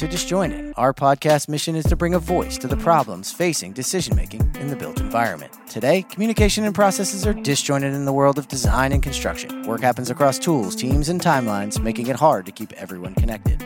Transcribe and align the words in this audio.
To 0.00 0.08
Disjointed. 0.08 0.72
Our 0.78 0.94
podcast 0.94 1.46
mission 1.46 1.76
is 1.76 1.84
to 1.84 1.94
bring 1.94 2.14
a 2.14 2.18
voice 2.18 2.56
to 2.56 2.66
the 2.66 2.76
problems 2.78 3.32
facing 3.32 3.74
decision 3.74 4.16
making 4.16 4.40
in 4.58 4.68
the 4.68 4.74
built 4.76 4.98
environment. 4.98 5.52
Today, 5.68 6.04
communication 6.04 6.64
and 6.64 6.74
processes 6.74 7.26
are 7.26 7.34
disjointed 7.34 7.92
in 7.92 8.06
the 8.06 8.12
world 8.14 8.38
of 8.38 8.48
design 8.48 8.92
and 8.92 9.02
construction. 9.02 9.62
Work 9.64 9.82
happens 9.82 10.08
across 10.08 10.38
tools, 10.38 10.74
teams, 10.74 11.10
and 11.10 11.20
timelines, 11.20 11.78
making 11.82 12.06
it 12.06 12.16
hard 12.16 12.46
to 12.46 12.52
keep 12.52 12.72
everyone 12.78 13.14
connected. 13.14 13.62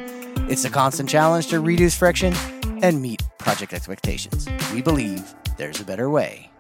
It's 0.51 0.65
a 0.65 0.71
constant 0.71 1.09
challenge 1.09 1.47
to 1.51 1.61
reduce 1.61 1.97
friction 1.97 2.35
and 2.83 3.01
meet 3.01 3.23
project 3.39 3.73
expectations. 3.73 4.49
We 4.73 4.83
believe 4.83 5.37
there's 5.57 5.81
a 5.81 5.85
better 5.85 6.11
way. 6.11 6.51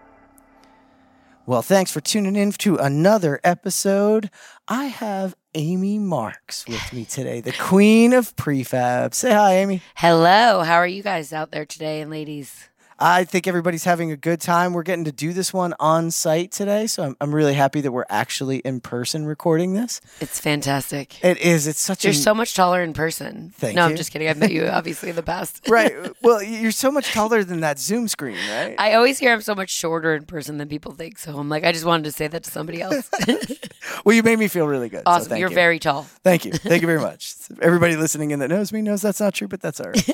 Well, 1.47 1.63
thanks 1.63 1.91
for 1.91 2.01
tuning 2.01 2.37
in 2.37 2.53
to 2.53 2.77
another 2.77 3.41
episode. 3.43 4.31
I 4.69 4.85
have 4.85 5.35
Amy 5.55 5.99
Marks 5.99 6.67
with 6.67 6.93
me 6.93 7.05
today, 7.05 7.41
the 7.41 7.53
queen 7.53 8.13
of 8.13 8.35
prefab. 8.37 9.15
Say 9.15 9.33
hi, 9.33 9.57
Amy. 9.57 9.83
Hello. 9.95 10.63
How 10.63 10.75
are 10.75 10.87
you 10.87 11.03
guys 11.03 11.33
out 11.33 11.53
there 11.53 11.65
today 11.65 12.01
and 12.01 12.11
ladies? 12.11 12.69
I 12.99 13.25
think 13.25 13.47
everybody's 13.47 13.85
having 13.85 14.13
a 14.13 14.17
good 14.17 14.41
time. 14.41 14.73
We're 14.73 14.83
getting 14.83 15.05
to 15.05 15.13
do 15.13 15.33
this 15.33 15.53
one 15.53 15.75
on 15.81 16.11
site 16.11 16.53
today, 16.53 16.87
so 16.87 17.03
I'm, 17.03 17.17
I'm 17.21 17.35
really 17.35 17.55
happy 17.55 17.81
that 17.81 17.91
we're 17.91 18.05
actually 18.09 18.59
in 18.59 18.81
person 18.81 19.27
recording 19.27 19.75
this. 19.75 20.01
It's 20.21 20.39
fantastic. 20.39 21.23
It 21.25 21.39
is. 21.39 21.67
It's 21.67 21.81
such 21.81 22.05
a 22.05 22.09
You're 22.09 22.13
a 22.13 22.17
so 22.17 22.35
much 22.35 22.55
taller 22.55 22.83
in 22.83 22.93
person. 22.93 23.53
Thank 23.57 23.77
no, 23.77 23.85
you. 23.85 23.91
I'm 23.91 23.97
just 23.97 24.13
kidding. 24.13 24.29
I've 24.29 24.39
met 24.39 24.53
you 24.53 24.67
obviously 24.67 25.11
in 25.11 25.17
the 25.17 25.23
past. 25.23 25.63
right. 25.69 25.95
Well, 26.23 26.43
you're 26.43 26.71
so 26.71 26.91
much 26.91 27.13
taller 27.13 27.45
than 27.45 27.61
that 27.61 27.79
Zoom 27.79 28.09
screen, 28.09 28.39
right? 28.49 28.75
I 28.79 28.95
always 28.95 29.19
hear 29.19 29.35
I'm 29.35 29.43
so 29.43 29.55
much 29.55 29.69
shorter 29.69 30.15
in 30.15 30.25
person 30.25 30.57
than 30.57 30.69
people 30.69 30.93
think. 30.93 31.19
So 31.19 31.37
I'm 31.37 31.51
like, 31.51 31.65
I 31.65 31.73
just 31.73 31.85
wanted 31.85 32.05
to 32.05 32.13
say 32.13 32.29
that 32.29 32.45
to 32.45 32.51
somebody 32.51 32.81
else. 32.81 33.11
well, 34.05 34.15
you 34.15 34.23
made 34.23 34.39
me 34.39 34.49
feel 34.49 34.67
really 34.67 34.89
good. 34.89 35.01
so 35.01 35.03
awesome. 35.07 35.29
thank 35.29 35.41
You're 35.41 35.51
you. 35.51 35.55
very 35.55 35.79
tall. 35.79 36.05
Thank 36.23 36.47
you. 36.47 36.53
Thank 36.53 36.81
you 36.81 36.87
very 36.87 37.01
much. 37.01 37.35
Everybody 37.61 37.97
listening 37.97 38.31
in 38.31 38.39
that 38.39 38.49
knows 38.49 38.73
me 38.73 38.81
knows 38.81 39.03
that's 39.03 39.21
not 39.21 39.35
true, 39.35 39.49
but 39.49 39.61
that's 39.61 39.81
all 39.81 39.91
right. 39.91 40.11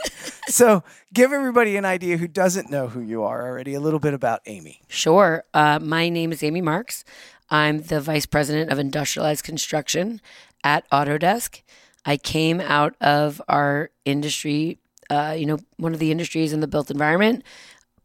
So, 0.51 0.83
give 1.13 1.33
everybody 1.33 1.77
an 1.77 1.85
idea 1.85 2.17
who 2.17 2.29
doesn't 2.29 2.71
know 2.71 2.89
who 2.89 3.01
you 3.01 3.23
are 3.23 3.49
already, 3.49 3.75
a 3.75 3.81
little 3.81 4.01
bit 4.01 4.15
about 4.15 4.41
Amy. 4.47 4.83
Sure. 4.89 5.45
Uh, 5.55 5.79
my 5.81 6.09
name 6.09 6.33
is 6.33 6.43
Amy 6.43 6.61
Marks. 6.61 7.05
I'm 7.51 7.83
the 7.83 8.01
vice 8.01 8.27
president 8.27 8.71
of 8.71 8.79
industrialized 8.79 9.45
construction 9.45 10.21
at 10.63 10.89
Autodesk. 10.91 11.63
I 12.05 12.17
came 12.17 12.61
out 12.61 12.95
of 13.01 13.41
our 13.49 13.91
industry, 14.05 14.79
uh, 15.11 15.35
you 15.37 15.47
know, 15.47 15.59
one 15.77 15.93
of 15.93 15.99
the 15.99 16.11
industries 16.11 16.53
in 16.53 16.61
the 16.61 16.69
built 16.69 16.91
environment, 16.91 17.45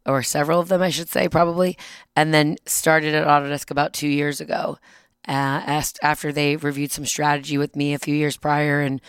or 0.04 0.22
several 0.22 0.60
of 0.60 0.68
them, 0.68 0.82
I 0.82 0.90
should 0.90 1.08
say, 1.08 1.28
probably, 1.28 1.76
and 2.14 2.32
then 2.32 2.56
started 2.66 3.14
at 3.14 3.26
Autodesk 3.26 3.70
about 3.70 3.92
two 3.92 4.08
years 4.08 4.40
ago. 4.40 4.78
Uh, 5.28 5.32
asked 5.66 5.98
after 6.02 6.30
they 6.30 6.54
reviewed 6.56 6.92
some 6.92 7.04
strategy 7.04 7.58
with 7.58 7.74
me 7.74 7.92
a 7.92 7.98
few 7.98 8.14
years 8.14 8.36
prior, 8.36 8.80
and 8.80 9.00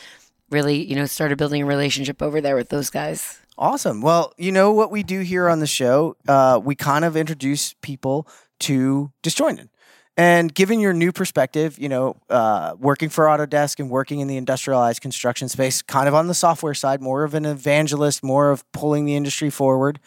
really, 0.49 0.83
you 0.83 0.95
know, 0.95 1.05
started 1.05 1.37
building 1.37 1.61
a 1.61 1.65
relationship 1.65 2.21
over 2.21 2.41
there 2.41 2.55
with 2.55 2.69
those 2.69 2.89
guys. 2.89 3.39
Awesome. 3.57 4.01
Well, 4.01 4.33
you 4.37 4.51
know 4.51 4.71
what 4.71 4.91
we 4.91 5.03
do 5.03 5.21
here 5.21 5.49
on 5.49 5.59
the 5.59 5.67
show? 5.67 6.15
Uh, 6.27 6.59
we 6.63 6.75
kind 6.75 7.03
of 7.03 7.17
introduce 7.17 7.73
people 7.81 8.27
to 8.59 9.11
Disjointed. 9.23 9.69
And 10.15 10.53
given 10.53 10.79
your 10.79 10.93
new 10.93 11.11
perspective, 11.11 11.77
you 11.77 11.89
know, 11.89 12.17
uh, 12.29 12.75
working 12.79 13.09
for 13.09 13.25
Autodesk 13.25 13.79
and 13.79 13.89
working 13.89 14.19
in 14.19 14.27
the 14.27 14.37
industrialized 14.37 14.99
construction 15.01 15.47
space, 15.47 15.83
kind 15.83 16.07
of 16.07 16.15
on 16.15 16.27
the 16.27 16.33
software 16.33 16.73
side, 16.73 17.01
more 17.01 17.23
of 17.23 17.35
an 17.35 17.45
evangelist, 17.45 18.23
more 18.23 18.49
of 18.49 18.69
pulling 18.71 19.05
the 19.05 19.15
industry 19.15 19.51
forward. 19.51 19.99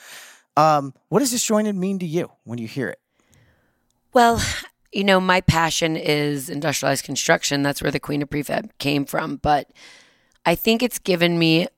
Um, 0.56 0.94
what 1.08 1.20
does 1.20 1.30
Disjointed 1.30 1.77
mean 1.77 2.00
to 2.00 2.06
you 2.06 2.32
when 2.42 2.58
you 2.58 2.66
hear 2.66 2.88
it? 2.88 2.98
Well, 4.12 4.42
you 4.92 5.04
know, 5.04 5.20
my 5.20 5.41
passion 5.41 5.97
is 5.97 6.50
industrialized 6.50 7.04
construction. 7.04 7.62
That's 7.62 7.81
where 7.81 7.92
the 7.92 8.00
Queen 8.00 8.22
of 8.22 8.31
Prefab 8.31 8.70
came 8.78 9.04
from. 9.04 9.36
But 9.36 9.70
I 10.45 10.55
think 10.55 10.83
it's 10.83 10.99
given 10.99 11.39
me 11.39 11.69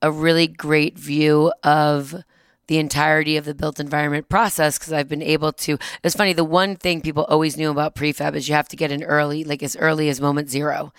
a 0.00 0.10
really 0.10 0.46
great 0.46 0.98
view 0.98 1.52
of 1.62 2.22
the 2.68 2.78
entirety 2.78 3.36
of 3.36 3.44
the 3.44 3.54
built 3.54 3.80
environment 3.80 4.28
process 4.28 4.78
because 4.78 4.92
I've 4.92 5.08
been 5.08 5.22
able 5.22 5.52
to. 5.52 5.78
It's 6.04 6.14
funny, 6.14 6.34
the 6.34 6.44
one 6.44 6.76
thing 6.76 7.00
people 7.00 7.24
always 7.24 7.56
knew 7.56 7.70
about 7.70 7.94
prefab 7.94 8.34
is 8.34 8.48
you 8.48 8.54
have 8.54 8.68
to 8.68 8.76
get 8.76 8.92
in 8.92 9.02
early, 9.02 9.42
like 9.42 9.62
as 9.62 9.76
early 9.76 10.08
as 10.08 10.20
moment 10.20 10.50
zero. 10.50 10.92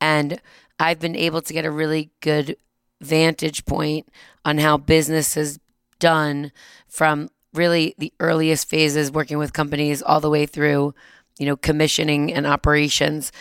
And 0.00 0.40
I've 0.78 1.00
been 1.00 1.16
able 1.16 1.40
to 1.42 1.52
get 1.52 1.64
a 1.64 1.70
really 1.70 2.10
good 2.20 2.56
vantage 3.00 3.64
point 3.64 4.08
on 4.44 4.58
how 4.58 4.76
business 4.76 5.36
is 5.36 5.58
done 5.98 6.52
from 6.86 7.30
really 7.54 7.94
the 7.98 8.12
earliest 8.20 8.68
phases 8.68 9.10
working 9.10 9.38
with 9.38 9.52
companies 9.52 10.02
all 10.02 10.20
the 10.20 10.30
way 10.30 10.44
through, 10.44 10.94
you 11.38 11.46
know, 11.46 11.56
commissioning 11.56 12.32
and 12.32 12.46
operations 12.46 13.32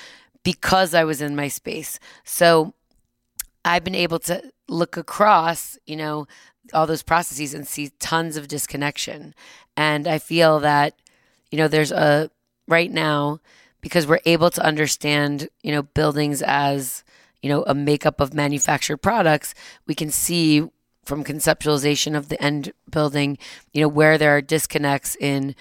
because 0.43 0.93
I 0.93 1.03
was 1.03 1.21
in 1.21 1.35
my 1.35 1.47
space. 1.47 1.99
So 2.23 2.73
I've 3.65 3.83
been 3.83 3.95
able 3.95 4.19
to 4.19 4.51
look 4.67 4.97
across, 4.97 5.77
you 5.85 5.95
know, 5.95 6.27
all 6.73 6.87
those 6.87 7.03
processes 7.03 7.53
and 7.53 7.67
see 7.67 7.91
tons 7.99 8.37
of 8.37 8.47
disconnection. 8.47 9.33
And 9.75 10.07
I 10.07 10.17
feel 10.17 10.59
that, 10.59 10.95
you 11.51 11.57
know, 11.57 11.67
there's 11.67 11.91
a 11.91 12.29
right 12.67 12.91
now 12.91 13.39
because 13.81 14.07
we're 14.07 14.19
able 14.25 14.49
to 14.49 14.65
understand, 14.65 15.49
you 15.61 15.71
know, 15.71 15.83
buildings 15.83 16.41
as, 16.41 17.03
you 17.41 17.49
know, 17.49 17.63
a 17.67 17.73
makeup 17.73 18.21
of 18.21 18.33
manufactured 18.33 18.97
products, 18.97 19.53
we 19.85 19.93
can 19.93 20.09
see 20.09 20.69
from 21.03 21.23
conceptualization 21.23 22.15
of 22.15 22.29
the 22.29 22.41
end 22.41 22.71
building, 22.89 23.37
you 23.73 23.81
know, 23.81 23.89
where 23.89 24.17
there 24.17 24.35
are 24.35 24.41
disconnects 24.41 25.17
in 25.19 25.53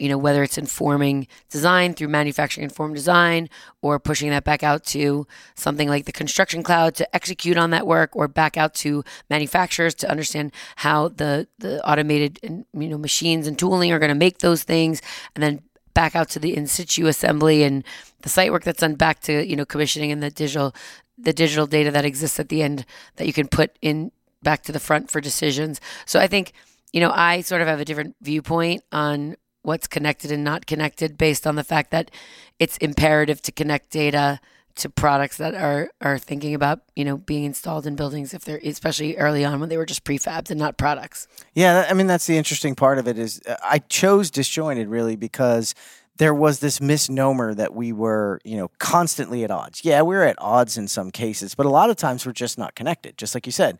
you 0.00 0.08
know, 0.08 0.16
whether 0.16 0.42
it's 0.42 0.56
informing 0.56 1.28
design 1.50 1.92
through 1.92 2.08
manufacturing 2.08 2.64
informed 2.64 2.94
design 2.94 3.48
or 3.82 3.98
pushing 3.98 4.30
that 4.30 4.44
back 4.44 4.62
out 4.62 4.82
to 4.82 5.26
something 5.54 5.88
like 5.88 6.06
the 6.06 6.12
construction 6.12 6.62
cloud 6.62 6.94
to 6.94 7.14
execute 7.14 7.58
on 7.58 7.70
that 7.70 7.86
work 7.86 8.16
or 8.16 8.26
back 8.26 8.56
out 8.56 8.72
to 8.72 9.04
manufacturers 9.28 9.94
to 9.94 10.10
understand 10.10 10.52
how 10.76 11.08
the, 11.08 11.46
the 11.58 11.86
automated 11.86 12.38
you 12.42 12.64
know, 12.72 12.96
machines 12.96 13.46
and 13.46 13.58
tooling 13.58 13.92
are 13.92 13.98
going 13.98 14.08
to 14.08 14.14
make 14.14 14.38
those 14.38 14.62
things 14.62 15.02
and 15.34 15.42
then 15.42 15.60
back 15.92 16.16
out 16.16 16.30
to 16.30 16.38
the 16.38 16.56
in 16.56 16.66
situ 16.66 17.06
assembly 17.06 17.62
and 17.62 17.84
the 18.22 18.28
site 18.28 18.52
work 18.52 18.64
that's 18.64 18.80
done 18.80 18.94
back 18.94 19.20
to, 19.20 19.46
you 19.46 19.54
know, 19.54 19.66
commissioning 19.66 20.10
and 20.10 20.22
the 20.22 20.30
digital, 20.30 20.74
the 21.18 21.32
digital 21.32 21.66
data 21.66 21.90
that 21.90 22.06
exists 22.06 22.40
at 22.40 22.48
the 22.48 22.62
end 22.62 22.86
that 23.16 23.26
you 23.26 23.34
can 23.34 23.48
put 23.48 23.76
in 23.82 24.12
back 24.42 24.62
to 24.62 24.72
the 24.72 24.80
front 24.80 25.10
for 25.10 25.20
decisions. 25.20 25.78
So 26.06 26.18
I 26.18 26.26
think, 26.26 26.52
you 26.92 27.00
know, 27.00 27.12
I 27.14 27.42
sort 27.42 27.60
of 27.60 27.68
have 27.68 27.80
a 27.80 27.84
different 27.84 28.16
viewpoint 28.22 28.82
on 28.92 29.36
what's 29.62 29.86
connected 29.86 30.30
and 30.30 30.42
not 30.44 30.66
connected 30.66 31.18
based 31.18 31.46
on 31.46 31.56
the 31.56 31.64
fact 31.64 31.90
that 31.90 32.10
it's 32.58 32.76
imperative 32.78 33.42
to 33.42 33.52
connect 33.52 33.90
data 33.90 34.40
to 34.76 34.88
products 34.88 35.36
that 35.36 35.54
are 35.54 35.90
are 36.00 36.18
thinking 36.18 36.54
about 36.54 36.80
you 36.96 37.04
know 37.04 37.18
being 37.18 37.44
installed 37.44 37.86
in 37.86 37.96
buildings 37.96 38.32
if 38.32 38.44
they're 38.44 38.60
especially 38.64 39.16
early 39.16 39.44
on 39.44 39.60
when 39.60 39.68
they 39.68 39.76
were 39.76 39.86
just 39.86 40.04
prefabs 40.04 40.50
and 40.50 40.58
not 40.58 40.78
products. 40.78 41.26
Yeah, 41.54 41.86
I 41.88 41.94
mean 41.94 42.06
that's 42.06 42.26
the 42.26 42.38
interesting 42.38 42.74
part 42.74 42.98
of 42.98 43.06
it 43.06 43.18
is 43.18 43.40
uh, 43.46 43.56
I 43.62 43.78
chose 43.78 44.30
disjointed 44.30 44.88
really 44.88 45.16
because 45.16 45.74
there 46.16 46.34
was 46.34 46.58
this 46.58 46.80
misnomer 46.82 47.54
that 47.54 47.74
we 47.74 47.92
were, 47.92 48.40
you 48.44 48.56
know, 48.56 48.70
constantly 48.78 49.42
at 49.42 49.50
odds. 49.50 49.84
Yeah, 49.84 50.02
we're 50.02 50.24
at 50.24 50.36
odds 50.38 50.76
in 50.76 50.86
some 50.86 51.10
cases, 51.10 51.54
but 51.54 51.64
a 51.64 51.70
lot 51.70 51.88
of 51.88 51.96
times 51.96 52.26
we're 52.26 52.32
just 52.32 52.58
not 52.58 52.74
connected, 52.74 53.16
just 53.16 53.34
like 53.34 53.46
you 53.46 53.52
said. 53.52 53.78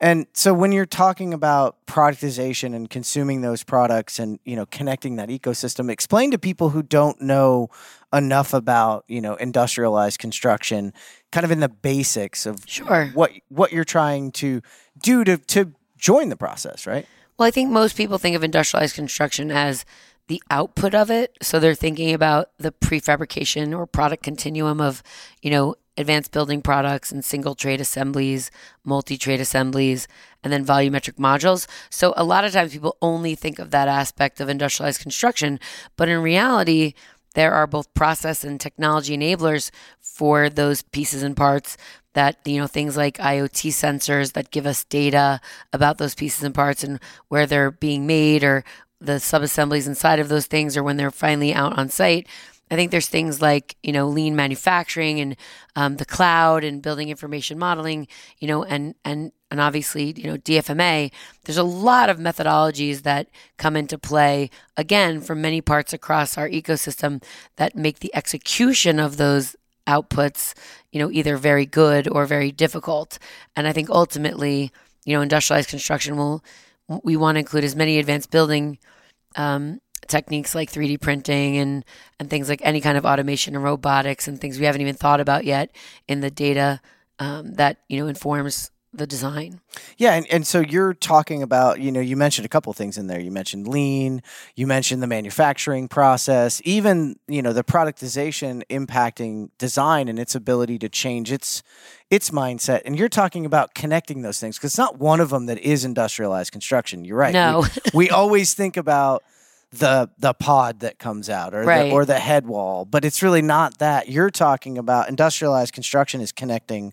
And 0.00 0.26
so 0.32 0.54
when 0.54 0.72
you're 0.72 0.86
talking 0.86 1.34
about 1.34 1.76
productization 1.86 2.74
and 2.74 2.88
consuming 2.88 3.42
those 3.42 3.62
products 3.62 4.18
and, 4.18 4.38
you 4.44 4.56
know, 4.56 4.64
connecting 4.66 5.16
that 5.16 5.28
ecosystem, 5.28 5.90
explain 5.90 6.30
to 6.30 6.38
people 6.38 6.70
who 6.70 6.82
don't 6.82 7.20
know 7.20 7.68
enough 8.12 8.54
about, 8.54 9.04
you 9.06 9.20
know, 9.20 9.34
industrialized 9.34 10.18
construction, 10.18 10.94
kind 11.30 11.44
of 11.44 11.50
in 11.50 11.60
the 11.60 11.68
basics 11.68 12.46
of 12.46 12.64
Sure. 12.66 13.10
what 13.12 13.32
what 13.48 13.70
you're 13.72 13.84
trying 13.84 14.32
to 14.32 14.62
do 15.00 15.24
to 15.24 15.36
to 15.36 15.72
join 15.98 16.30
the 16.30 16.36
process, 16.36 16.86
right? 16.86 17.06
Well, 17.38 17.48
I 17.48 17.50
think 17.50 17.70
most 17.70 17.96
people 17.96 18.18
think 18.18 18.36
of 18.36 18.44
industrialized 18.44 18.94
construction 18.94 19.50
as 19.50 19.84
the 20.28 20.42
output 20.50 20.94
of 20.94 21.10
it. 21.10 21.36
So 21.42 21.58
they're 21.58 21.74
thinking 21.74 22.14
about 22.14 22.50
the 22.58 22.72
prefabrication 22.72 23.76
or 23.76 23.86
product 23.86 24.22
continuum 24.22 24.80
of, 24.80 25.02
you 25.40 25.50
know, 25.50 25.76
advanced 25.96 26.32
building 26.32 26.62
products 26.62 27.12
and 27.12 27.24
single 27.24 27.54
trade 27.54 27.80
assemblies, 27.80 28.50
multi 28.84 29.18
trade 29.18 29.40
assemblies, 29.40 30.08
and 30.42 30.52
then 30.52 30.64
volumetric 30.64 31.14
modules. 31.14 31.66
So 31.90 32.14
a 32.16 32.24
lot 32.24 32.44
of 32.44 32.52
times 32.52 32.72
people 32.72 32.96
only 33.02 33.34
think 33.34 33.58
of 33.58 33.70
that 33.70 33.88
aspect 33.88 34.40
of 34.40 34.48
industrialized 34.48 35.02
construction, 35.02 35.60
but 35.96 36.08
in 36.08 36.22
reality, 36.22 36.94
there 37.34 37.52
are 37.52 37.66
both 37.66 37.92
process 37.94 38.44
and 38.44 38.60
technology 38.60 39.16
enablers 39.16 39.70
for 40.00 40.50
those 40.50 40.82
pieces 40.82 41.22
and 41.22 41.36
parts 41.36 41.76
that 42.14 42.36
you 42.44 42.58
know 42.58 42.66
things 42.66 42.96
like 42.96 43.16
IoT 43.16 43.70
sensors 43.70 44.32
that 44.34 44.50
give 44.50 44.66
us 44.66 44.84
data 44.84 45.40
about 45.72 45.98
those 45.98 46.14
pieces 46.14 46.42
and 46.42 46.54
parts 46.54 46.84
and 46.84 47.00
where 47.28 47.46
they're 47.46 47.70
being 47.70 48.06
made 48.06 48.44
or 48.44 48.64
the 49.04 49.14
subassemblies 49.14 49.86
inside 49.86 50.18
of 50.18 50.28
those 50.28 50.46
things 50.46 50.76
or 50.76 50.82
when 50.82 50.96
they're 50.96 51.10
finally 51.10 51.52
out 51.52 51.78
on 51.78 51.88
site. 51.88 52.26
I 52.70 52.74
think 52.74 52.90
there's 52.90 53.08
things 53.08 53.42
like 53.42 53.76
you 53.82 53.92
know 53.92 54.08
lean 54.08 54.34
manufacturing 54.34 55.20
and 55.20 55.36
um, 55.76 55.96
the 55.96 56.06
cloud 56.06 56.64
and 56.64 56.80
building 56.80 57.10
information 57.10 57.58
modeling, 57.58 58.08
you 58.38 58.48
know, 58.48 58.64
and 58.64 58.94
and 59.04 59.32
and 59.50 59.60
obviously 59.60 60.14
you 60.16 60.24
know 60.24 60.38
DFMA. 60.38 61.12
There's 61.44 61.58
a 61.58 61.64
lot 61.64 62.08
of 62.08 62.18
methodologies 62.18 63.02
that 63.02 63.28
come 63.58 63.76
into 63.76 63.98
play 63.98 64.48
again 64.74 65.20
from 65.20 65.42
many 65.42 65.60
parts 65.60 65.92
across 65.92 66.38
our 66.38 66.48
ecosystem 66.48 67.22
that 67.56 67.76
make 67.76 67.98
the 67.98 68.14
execution 68.14 68.98
of 68.98 69.18
those 69.18 69.54
outputs, 69.86 70.54
you 70.92 70.98
know, 70.98 71.10
either 71.10 71.36
very 71.36 71.66
good 71.66 72.08
or 72.08 72.24
very 72.24 72.52
difficult. 72.52 73.18
And 73.56 73.66
I 73.66 73.72
think 73.72 73.90
ultimately, 73.90 74.72
you 75.04 75.14
know, 75.14 75.22
industrialized 75.22 75.68
construction 75.68 76.16
will 76.16 76.42
we 77.02 77.16
want 77.16 77.36
to 77.36 77.40
include 77.40 77.64
as 77.64 77.76
many 77.76 77.98
advanced 77.98 78.30
building 78.30 78.78
um, 79.36 79.80
techniques 80.08 80.54
like 80.54 80.70
3D 80.70 81.00
printing 81.00 81.56
and 81.56 81.84
and 82.18 82.28
things 82.28 82.48
like 82.48 82.60
any 82.64 82.80
kind 82.80 82.98
of 82.98 83.06
automation 83.06 83.54
and 83.54 83.64
robotics 83.64 84.26
and 84.28 84.40
things 84.40 84.58
we 84.58 84.66
haven't 84.66 84.80
even 84.80 84.94
thought 84.94 85.20
about 85.20 85.44
yet 85.44 85.70
in 86.08 86.20
the 86.20 86.30
data 86.30 86.80
um, 87.18 87.54
that 87.54 87.78
you 87.88 87.98
know 87.98 88.08
informs 88.08 88.71
the 88.94 89.06
design. 89.06 89.60
Yeah, 89.96 90.12
and, 90.14 90.26
and 90.30 90.46
so 90.46 90.60
you're 90.60 90.92
talking 90.92 91.42
about, 91.42 91.80
you 91.80 91.90
know, 91.90 92.00
you 92.00 92.16
mentioned 92.16 92.44
a 92.44 92.48
couple 92.48 92.72
things 92.74 92.98
in 92.98 93.06
there. 93.06 93.18
You 93.18 93.30
mentioned 93.30 93.66
lean, 93.66 94.22
you 94.54 94.66
mentioned 94.66 95.02
the 95.02 95.06
manufacturing 95.06 95.88
process, 95.88 96.60
even, 96.64 97.16
you 97.26 97.40
know, 97.40 97.52
the 97.54 97.64
productization 97.64 98.62
impacting 98.68 99.48
design 99.56 100.08
and 100.08 100.18
its 100.18 100.34
ability 100.34 100.78
to 100.80 100.88
change 100.88 101.32
its 101.32 101.62
its 102.10 102.30
mindset. 102.30 102.82
And 102.84 102.98
you're 102.98 103.08
talking 103.08 103.46
about 103.46 103.74
connecting 103.74 104.20
those 104.20 104.38
things 104.38 104.58
because 104.58 104.72
it's 104.72 104.78
not 104.78 104.98
one 104.98 105.20
of 105.20 105.30
them 105.30 105.46
that 105.46 105.58
is 105.60 105.84
industrialized 105.86 106.52
construction. 106.52 107.04
You're 107.06 107.16
right. 107.16 107.32
No. 107.32 107.64
we, 107.94 108.06
we 108.06 108.10
always 108.10 108.52
think 108.52 108.76
about 108.76 109.22
the 109.72 110.10
the 110.18 110.34
pod 110.34 110.80
that 110.80 110.98
comes 110.98 111.30
out 111.30 111.54
or 111.54 111.62
Right. 111.64 111.84
the, 111.88 111.92
or 111.92 112.04
the 112.04 112.18
head 112.18 112.44
wall, 112.46 112.84
but 112.84 113.06
it's 113.06 113.22
really 113.22 113.40
not 113.40 113.78
that. 113.78 114.10
You're 114.10 114.28
talking 114.30 114.76
about 114.76 115.08
industrialized 115.08 115.72
construction 115.72 116.20
is 116.20 116.30
connecting 116.30 116.92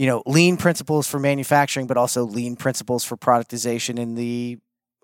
you 0.00 0.06
know, 0.06 0.22
lean 0.24 0.56
principles 0.56 1.06
for 1.06 1.18
manufacturing, 1.18 1.86
but 1.86 1.98
also 1.98 2.24
lean 2.24 2.56
principles 2.56 3.04
for 3.04 3.18
productization 3.18 3.98
in 3.98 4.14
the 4.14 4.56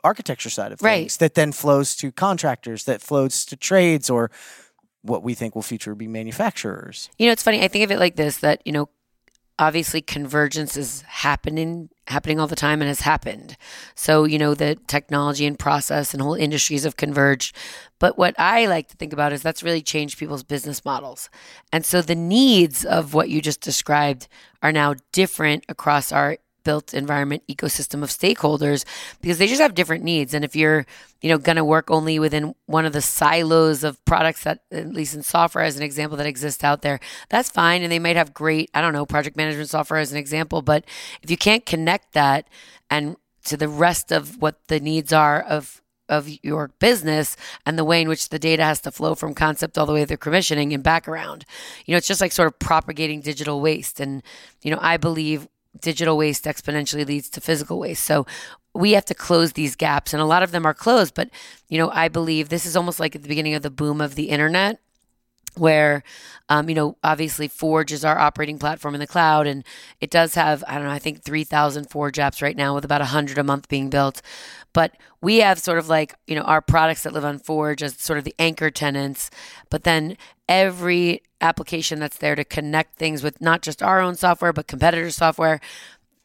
architecture 0.02 0.48
side 0.48 0.72
of 0.72 0.81
Right. 0.81 1.00
things 1.00 1.19
that 1.19 1.34
then 1.34 1.52
flows 1.52 1.94
to 1.96 2.10
contractors, 2.10 2.84
that 2.84 3.02
flows 3.02 3.44
to 3.44 3.56
trades 3.56 4.08
or 4.08 4.31
what 5.02 5.22
we 5.22 5.34
think 5.34 5.54
will 5.54 5.60
future 5.60 5.94
be 5.94 6.08
manufacturers. 6.08 7.10
You 7.19 7.26
know, 7.26 7.32
it's 7.32 7.43
funny. 7.43 7.62
I 7.62 7.69
think 7.69 7.84
of 7.84 7.90
it 7.90 7.98
like 7.98 8.16
this: 8.16 8.38
that 8.38 8.62
you 8.64 8.72
know, 8.72 8.88
obviously 9.58 10.00
convergence 10.00 10.76
is 10.76 11.03
happening, 11.03 11.88
happening 12.06 12.38
all 12.38 12.47
the 12.47 12.56
time, 12.56 12.81
and 12.81 12.88
has 12.88 13.00
happened. 13.00 13.56
So 13.94 14.25
you 14.25 14.38
know, 14.38 14.55
the 14.55 14.76
technology 14.87 15.47
and 15.47 15.58
process 15.58 16.12
and 16.12 16.23
whole 16.23 16.35
industries 16.35 16.85
have 16.85 16.97
converged. 16.97 17.56
But 17.99 18.19
what 18.19 18.35
I 18.38 18.67
like 18.67 18.88
to 18.88 18.97
think 18.97 19.12
about 19.12 19.32
is 19.32 19.43
that's 19.43 19.62
really 19.62 19.82
changed 19.82 20.19
people's 20.19 20.44
business 20.44 20.85
models, 20.85 21.31
and 21.73 21.85
so 21.85 22.03
the 22.03 22.14
needs 22.14 22.85
of 22.85 23.14
what 23.14 23.31
you 23.31 23.41
just 23.41 23.61
described 23.61 24.29
are 24.62 24.73
now 24.73 24.94
different 25.12 25.64
across 25.69 26.12
our 26.12 26.38
built 26.66 26.92
environment 26.92 27.44
ecosystem 27.48 28.02
of 28.02 28.10
stakeholders 28.10 28.84
because 29.20 29.38
they 29.38 29.46
just 29.46 29.60
have 29.60 29.72
different 29.72 30.02
needs 30.02 30.34
and 30.34 30.44
if 30.44 30.56
you're 30.56 30.84
you 31.22 31.30
know 31.30 31.38
going 31.38 31.54
to 31.54 31.64
work 31.64 31.92
only 31.92 32.18
within 32.18 32.56
one 32.66 32.84
of 32.84 32.92
the 32.92 33.00
silos 33.00 33.84
of 33.84 34.04
products 34.04 34.42
that 34.42 34.58
at 34.72 34.92
least 34.92 35.14
in 35.14 35.22
software 35.22 35.62
as 35.62 35.76
an 35.76 35.84
example 35.84 36.18
that 36.18 36.26
exists 36.26 36.64
out 36.64 36.82
there 36.82 36.98
that's 37.28 37.48
fine 37.48 37.84
and 37.84 37.92
they 37.92 38.00
might 38.00 38.16
have 38.16 38.34
great 38.34 38.68
i 38.74 38.80
don't 38.80 38.92
know 38.92 39.06
project 39.06 39.36
management 39.36 39.68
software 39.68 40.00
as 40.00 40.10
an 40.10 40.18
example 40.18 40.60
but 40.60 40.84
if 41.22 41.30
you 41.30 41.36
can't 41.36 41.64
connect 41.64 42.12
that 42.14 42.48
and 42.90 43.14
to 43.44 43.56
the 43.56 43.69
rest 43.69 44.10
of 44.10 44.42
what 44.42 44.66
the 44.66 44.80
needs 44.80 45.12
are 45.12 45.40
of 45.40 45.80
of 46.08 46.28
your 46.42 46.69
business 46.78 47.36
and 47.64 47.78
the 47.78 47.84
way 47.84 48.00
in 48.00 48.08
which 48.08 48.28
the 48.28 48.38
data 48.38 48.64
has 48.64 48.80
to 48.80 48.90
flow 48.90 49.14
from 49.14 49.34
concept 49.34 49.76
all 49.76 49.86
the 49.86 49.92
way 49.92 50.04
through 50.04 50.16
commissioning 50.16 50.72
and 50.72 50.82
back 50.82 51.08
around. 51.08 51.44
You 51.84 51.92
know, 51.92 51.98
it's 51.98 52.08
just 52.08 52.20
like 52.20 52.32
sort 52.32 52.46
of 52.46 52.58
propagating 52.58 53.20
digital 53.20 53.60
waste. 53.60 54.00
And, 54.00 54.22
you 54.62 54.70
know, 54.70 54.78
I 54.80 54.96
believe 54.96 55.48
digital 55.81 56.17
waste 56.17 56.44
exponentially 56.44 57.06
leads 57.06 57.28
to 57.31 57.40
physical 57.40 57.78
waste. 57.78 58.05
So 58.05 58.26
we 58.75 58.93
have 58.93 59.05
to 59.06 59.14
close 59.14 59.52
these 59.52 59.76
gaps 59.76 60.12
and 60.12 60.20
a 60.20 60.26
lot 60.26 60.43
of 60.43 60.50
them 60.50 60.67
are 60.67 60.75
closed. 60.75 61.14
But, 61.14 61.31
you 61.69 61.78
know, 61.78 61.90
I 61.90 62.08
believe 62.08 62.49
this 62.49 62.67
is 62.67 62.76
almost 62.76 63.00
like 63.00 63.17
at 63.17 63.23
the 63.23 63.28
beginning 63.28 63.55
of 63.55 63.62
the 63.62 63.70
boom 63.70 64.00
of 64.00 64.14
the 64.14 64.28
internet 64.28 64.81
where 65.56 66.02
um, 66.49 66.69
you 66.69 66.75
know 66.75 66.96
obviously 67.02 67.49
forge 67.49 67.93
is 67.93 68.05
our 68.05 68.19
operating 68.19 68.58
platform 68.58 68.94
in 68.94 69.00
the 69.00 69.06
cloud 69.06 69.46
and 69.46 69.64
it 70.00 70.11
does 70.11 70.34
have 70.34 70.62
i 70.69 70.75
don't 70.75 70.84
know 70.84 70.90
i 70.90 70.99
think 70.99 71.23
3000 71.23 71.90
forge 71.90 72.17
apps 72.17 72.43
right 72.43 72.56
now 72.56 72.75
with 72.75 72.84
about 72.84 73.00
100 73.00 73.38
a 73.38 73.44
month 73.44 73.69
being 73.69 73.90
built 73.90 74.22
but 74.72 74.93
we 75.20 75.38
have 75.38 75.58
sort 75.58 75.79
of 75.79 75.88
like 75.88 76.14
you 76.26 76.34
know 76.34 76.43
our 76.43 76.61
products 76.61 77.02
that 77.02 77.12
live 77.12 77.25
on 77.25 77.38
forge 77.38 77.82
as 77.82 77.94
sort 77.96 78.19
of 78.19 78.25
the 78.25 78.34
anchor 78.38 78.70
tenants 78.70 79.31
but 79.70 79.84
then 79.84 80.17
every 80.49 81.22
application 81.40 81.98
that's 81.98 82.18
there 82.18 82.34
to 82.34 82.44
connect 82.44 82.96
things 82.96 83.22
with 83.22 83.40
not 83.40 83.62
just 83.62 83.82
our 83.82 84.00
own 84.00 84.14
software 84.14 84.52
but 84.52 84.66
competitor 84.66 85.10
software 85.10 85.60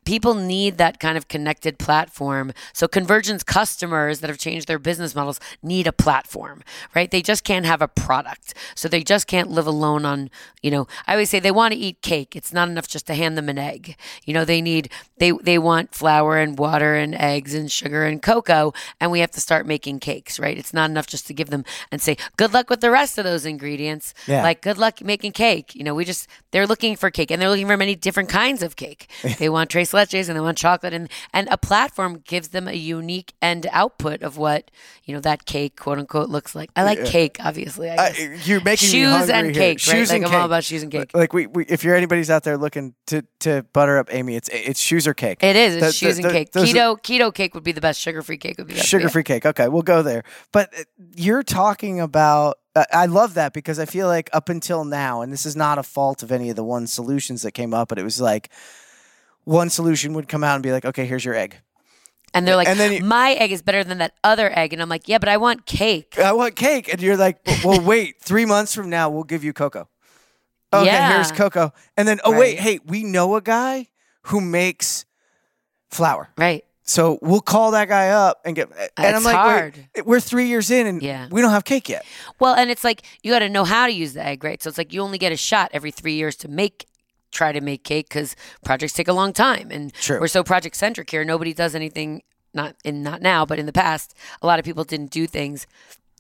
people 0.06 0.34
need 0.34 0.78
that 0.78 1.00
kind 1.00 1.18
of 1.18 1.28
connected 1.28 1.78
platform. 1.78 2.54
So 2.74 2.88
convergence 2.88 3.44
customers 3.44 4.20
that 4.20 4.30
have 4.30 4.40
changed 4.40 4.68
their 4.68 4.80
business 4.80 5.14
models 5.14 5.40
need 5.62 5.88
a 5.88 5.92
platform, 5.92 6.64
right? 6.96 7.10
They 7.10 7.22
just 7.22 7.44
can't 7.44 7.66
have 7.66 7.82
a 7.82 7.88
product. 7.88 8.54
So 8.76 8.88
they 8.88 9.04
just 9.04 9.28
can't 9.28 9.50
live 9.50 9.68
alone 9.68 10.06
on, 10.06 10.30
you 10.62 10.72
know, 10.72 10.88
I 11.06 11.14
always 11.14 11.30
say 11.30 11.40
they 11.40 11.52
want 11.52 11.74
to 11.74 11.80
eat 11.80 12.02
cake. 12.02 12.36
It's 12.36 12.54
not 12.54 12.68
enough 12.68 12.88
just 12.88 13.06
to 13.08 13.16
hand 13.16 13.38
them 13.38 13.50
an 13.50 13.60
egg. 13.60 13.96
You 14.26 14.34
know, 14.34 14.46
they 14.46 14.62
need 14.62 14.90
they 15.18 15.32
they 15.32 15.58
want 15.58 15.94
flour 15.94 16.38
and 16.38 16.58
water 16.58 16.96
and 16.96 17.14
eggs 17.14 17.54
and 17.54 17.72
sugar 17.72 18.06
and 18.06 18.22
cocoa 18.22 18.74
and 19.00 19.12
we 19.12 19.20
have 19.20 19.32
to 19.32 19.42
start 19.42 19.68
making 19.68 20.00
cakes, 20.00 20.40
right? 20.40 20.58
It's 20.58 20.74
not 20.74 20.90
enough 20.90 21.08
just 21.08 21.28
to 21.28 21.34
give 21.34 21.50
them 21.50 21.64
and 21.92 22.02
say 22.02 22.18
good 22.38 22.54
luck 22.54 22.70
with 22.70 22.82
the 22.82 22.92
rest 22.92 23.18
of 23.18 23.24
those 23.24 23.46
ingredients. 23.46 24.14
Yeah. 24.28 24.42
Like 24.42 24.62
good 24.62 24.78
luck 24.78 25.02
making 25.04 25.34
cake. 25.34 25.76
You 25.76 25.84
know, 25.84 25.94
we 25.94 26.06
just 26.06 26.28
they're 26.52 26.68
looking 26.68 26.96
for 26.96 27.12
cake 27.12 27.30
and 27.30 27.42
they're 27.42 27.50
looking 27.50 27.68
for 27.68 27.78
many 27.78 27.96
different 27.96 28.30
kinds 28.30 28.64
of 28.64 28.76
cake. 28.76 29.10
they 29.38 29.50
want 29.50 29.70
tres 29.92 30.08
leches 30.10 30.28
and 30.30 30.36
they 30.38 30.42
want 30.42 30.58
chocolate 30.58 30.94
and 30.94 31.10
and 31.34 31.48
a 31.52 31.58
platform 31.58 32.22
gives 32.26 32.50
them 32.50 32.68
a 32.68 32.74
unique 32.74 33.34
end 33.42 33.68
output 33.72 34.22
of 34.22 34.38
what 34.38 34.72
you 35.04 35.14
know 35.14 35.20
that 35.22 35.46
cake 35.46 35.80
quote 35.80 36.00
unquote 36.00 36.30
looks 36.30 36.56
like. 36.56 36.70
I 36.76 36.84
like 36.84 37.04
cake, 37.06 37.38
obviously. 37.40 37.90
I 37.90 37.96
Uh, 37.96 38.12
guess. 38.14 38.48
you're 38.48 38.62
making 38.62 38.90
shoes 38.90 39.30
and 39.30 39.54
cake, 39.54 39.72
right? 39.72 39.80
Shoes 39.80 40.10
like 40.10 40.18
and 40.18 40.26
I'm 40.28 40.34
all 40.34 40.40
cake. 40.42 40.46
about 40.46 40.64
shoes 40.64 40.84
and 40.84 40.92
cake. 40.92 41.12
Like 41.14 41.34
we, 41.34 41.48
we, 41.48 41.66
if 41.66 41.84
you're 41.84 41.96
anybody's 41.96 42.30
out 42.30 42.44
there 42.44 42.58
looking 42.58 42.94
to 43.08 43.24
to 43.42 43.64
butter 43.74 43.98
up 43.98 44.14
Amy, 44.14 44.36
it's 44.36 44.50
it's 44.52 44.80
shoes 44.80 45.08
or 45.08 45.14
cake. 45.14 45.44
It 45.44 45.56
is. 45.56 45.76
It's 45.76 45.86
The- 45.88 45.92
shoes 45.94 46.18
the- 46.18 46.24
and 46.24 46.30
the- 46.30 46.34
cake. 46.34 46.52
those 46.52 46.74
are- 46.74 46.96
Keto 46.96 47.02
keto 47.02 47.34
cake 47.34 47.54
would 47.56 47.64
be 47.64 47.72
the 47.72 47.82
best. 47.82 48.00
Sugar 48.00 48.22
free 48.22 48.38
cake 48.38 48.58
would 48.58 48.68
be 48.68 48.74
the 48.74 48.80
best. 48.80 48.90
sugar 48.90 49.10
free 49.10 49.24
cake. 49.24 49.46
Okay, 49.46 49.68
we'll 49.68 49.82
go 49.82 50.02
there. 50.02 50.24
But 50.52 50.74
uh, 50.78 50.84
you're 51.16 51.44
talking 51.44 52.00
about. 52.00 52.58
Uh, 52.74 52.86
I 52.94 53.06
love 53.06 53.34
that 53.34 53.52
because 53.52 53.80
I 53.80 53.86
feel 53.86 54.08
like 54.08 54.30
up 54.32 54.48
until 54.48 54.86
now, 54.86 55.22
and 55.22 55.34
this 55.34 55.46
is 55.46 55.58
not 55.58 55.78
a 55.78 55.84
fault 55.84 56.24
of 56.24 56.32
any 56.32 56.50
of 56.50 56.56
the 56.56 56.64
one 56.64 56.88
solutions 56.88 57.42
that 57.42 57.52
came 57.52 57.74
up, 57.74 57.90
but 57.90 58.00
it 58.00 58.04
was 58.04 58.22
like 58.22 58.50
one 59.44 59.70
solution 59.70 60.14
would 60.14 60.28
come 60.28 60.44
out 60.44 60.56
and 60.56 60.64
be 60.64 60.72
like, 60.72 60.86
"Okay, 60.86 61.06
here's 61.06 61.26
your 61.26 61.36
egg. 61.36 61.58
And 62.34 62.48
they're 62.48 62.56
like, 62.56 62.68
And 62.70 62.80
then 62.80 62.94
you- 62.94 63.04
my 63.04 63.34
egg 63.34 63.52
is 63.52 63.62
better 63.62 63.84
than 63.84 63.98
that 63.98 64.14
other 64.24 64.50
egg, 64.58 64.72
and 64.72 64.82
I'm 64.82 64.88
like, 64.88 65.08
yeah, 65.10 65.18
but 65.18 65.28
I 65.28 65.36
want 65.38 65.66
cake. 65.66 66.18
I 66.18 66.32
want 66.32 66.56
cake," 66.56 66.88
and 66.92 67.02
you're 67.02 67.18
like, 67.18 67.40
"Well, 67.64 67.82
wait, 67.82 68.16
three 68.22 68.46
months 68.46 68.74
from 68.74 68.90
now, 68.90 69.10
we'll 69.10 69.24
give 69.26 69.44
you 69.44 69.52
cocoa." 69.54 69.90
Okay, 70.74 70.86
Yeah. 70.86 71.14
here's 71.14 71.32
cocoa, 71.34 71.74
and 71.98 72.08
then 72.08 72.22
oh 72.24 72.32
wait, 72.38 72.60
hey, 72.60 72.80
we 72.86 73.04
know 73.04 73.36
a 73.36 73.42
guy 73.42 73.88
who 74.24 74.40
makes 74.40 75.06
flour. 75.90 76.30
Right. 76.38 76.64
So 76.84 77.20
we'll 77.22 77.42
call 77.42 77.72
that 77.72 77.88
guy 77.88 78.10
up 78.10 78.42
and 78.46 78.56
get. 78.56 78.70
Uh, 78.72 78.88
and 78.98 79.16
I'm 79.16 79.24
like, 79.24 79.36
hard. 79.36 79.88
We're 80.06 80.20
three 80.20 80.48
years 80.48 80.72
in 80.72 80.88
and 80.88 81.02
Yeah. 81.02 81.28
we 81.32 81.42
don't 81.42 81.52
have 81.52 81.64
cake 81.64 81.88
yet. 81.90 82.06
Well, 82.40 82.54
and 82.54 82.70
it's 82.72 82.84
like 82.84 83.04
you 83.24 83.32
got 83.32 83.40
to 83.40 83.50
know 83.50 83.64
how 83.64 83.88
to 83.88 83.94
use 83.94 84.14
the 84.14 84.26
egg, 84.26 84.44
right? 84.44 84.62
So 84.62 84.68
it's 84.70 84.78
like 84.78 84.92
you 84.92 85.02
only 85.02 85.18
get 85.18 85.32
a 85.32 85.38
shot 85.38 85.70
every 85.74 85.92
three 85.92 86.14
years 86.14 86.36
to 86.38 86.48
make, 86.48 86.88
try 87.32 87.52
to 87.52 87.62
make 87.62 87.84
cake 87.84 88.10
because 88.10 88.36
projects 88.64 88.94
take 88.94 89.08
a 89.08 89.14
long 89.14 89.34
time, 89.34 89.70
and 89.72 89.94
True. 89.94 90.20
we're 90.20 90.28
so 90.28 90.44
project 90.44 90.76
centric 90.76 91.10
here. 91.10 91.24
Nobody 91.24 91.54
does 91.54 91.76
anything, 91.76 92.24
not 92.54 92.76
in 92.84 93.04
not 93.04 93.22
now, 93.22 93.46
but 93.46 93.60
in 93.60 93.66
the 93.66 93.74
past, 93.74 94.16
a 94.42 94.48
lot 94.48 94.60
of 94.60 94.66
people 94.66 94.84
didn't 94.84 95.12
do 95.12 95.28
things 95.28 95.68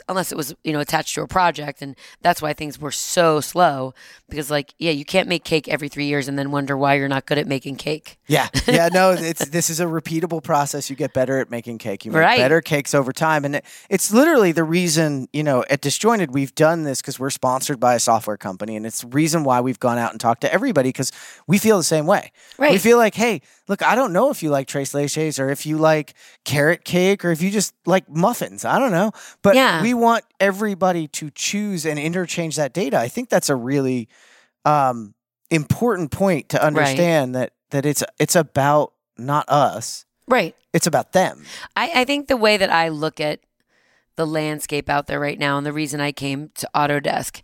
unless 0.09 0.31
it 0.31 0.35
was 0.35 0.53
you 0.63 0.73
know 0.73 0.79
attached 0.79 1.15
to 1.15 1.21
a 1.21 1.27
project, 1.27 1.81
and 1.81 1.95
that's 2.21 2.41
why 2.41 2.53
things 2.53 2.79
were 2.79 2.91
so 2.91 3.39
slow. 3.41 3.93
Because 4.29 4.49
like, 4.51 4.73
yeah, 4.79 4.91
you 4.91 5.05
can't 5.05 5.27
make 5.27 5.43
cake 5.43 5.67
every 5.67 5.89
three 5.89 6.05
years 6.05 6.27
and 6.27 6.37
then 6.39 6.51
wonder 6.51 6.77
why 6.77 6.93
you're 6.95 7.07
not 7.09 7.25
good 7.25 7.37
at 7.37 7.47
making 7.47 7.75
cake. 7.75 8.17
Yeah, 8.27 8.47
yeah. 8.67 8.89
No, 8.91 9.11
it's 9.11 9.45
this 9.49 9.69
is 9.69 9.79
a 9.79 9.85
repeatable 9.85 10.43
process. 10.43 10.89
You 10.89 10.95
get 10.95 11.13
better 11.13 11.39
at 11.39 11.49
making 11.51 11.77
cake. 11.79 12.05
You 12.05 12.11
make 12.11 12.21
Right. 12.21 12.37
better 12.37 12.61
cakes 12.61 12.93
over 12.93 13.11
time, 13.11 13.45
and 13.45 13.55
it, 13.57 13.65
it's 13.89 14.11
literally 14.11 14.51
the 14.51 14.63
reason 14.63 15.27
you 15.33 15.43
know 15.43 15.63
at 15.69 15.81
Disjointed 15.81 16.33
we've 16.33 16.53
done 16.55 16.83
this 16.83 17.01
because 17.01 17.19
we're 17.19 17.29
sponsored 17.29 17.79
by 17.79 17.95
a 17.95 17.99
software 17.99 18.37
company, 18.37 18.75
and 18.75 18.85
it's 18.85 19.01
the 19.01 19.07
reason 19.07 19.43
why 19.43 19.61
we've 19.61 19.79
gone 19.79 19.97
out 19.97 20.11
and 20.11 20.19
talked 20.19 20.41
to 20.41 20.53
everybody 20.53 20.89
because 20.89 21.11
we 21.47 21.57
feel 21.57 21.77
the 21.77 21.83
same 21.83 22.05
way. 22.05 22.31
We 22.59 22.77
feel 22.77 22.97
like, 22.97 23.15
hey, 23.15 23.41
look, 23.67 23.81
I 23.83 23.95
don't 23.95 24.13
know 24.13 24.29
if 24.29 24.41
you 24.43 24.49
like 24.49 24.67
tres 24.67 24.93
leches 24.93 25.39
or 25.39 25.49
if 25.49 25.65
you 25.65 25.77
like 25.77 26.13
carrot 26.45 26.83
cake 26.85 27.25
or 27.25 27.31
if 27.31 27.41
you 27.41 27.49
just 27.49 27.73
like 27.85 28.07
muffins. 28.09 28.63
I 28.65 28.79
don't 28.79 28.91
know, 28.91 29.11
but 29.41 29.55
Yeah. 29.55 29.81
we 29.81 29.90
want 29.93 30.23
everybody 30.39 31.07
to 31.09 31.29
choose 31.31 31.85
and 31.85 31.97
interchange 31.99 32.55
that 32.55 32.73
data. 32.73 32.97
I 32.97 33.07
think 33.07 33.29
that's 33.29 33.49
a 33.49 33.55
really 33.55 34.07
um, 34.65 35.13
important 35.49 36.11
point 36.11 36.49
to 36.49 36.63
understand 36.63 37.35
that 37.35 37.53
that 37.71 37.85
it's 37.85 38.03
it's 38.19 38.35
about 38.35 38.93
not 39.17 39.47
us, 39.49 40.05
Right. 40.27 40.55
it's 40.73 40.87
about 40.87 41.13
them. 41.13 41.43
I, 41.75 42.01
I 42.01 42.05
think 42.05 42.27
the 42.27 42.37
way 42.37 42.57
that 42.57 42.69
I 42.71 42.89
look 42.89 43.19
at 43.19 43.39
the 44.17 44.25
landscape 44.27 44.89
out 44.89 45.07
there 45.07 45.19
right 45.19 45.39
now, 45.39 45.57
and 45.57 45.65
the 45.65 45.71
reason 45.73 46.01
I 46.01 46.11
came 46.11 46.49
to 46.55 46.69
Autodesk, 46.75 47.41